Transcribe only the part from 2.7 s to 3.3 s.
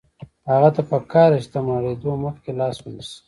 ونیسي.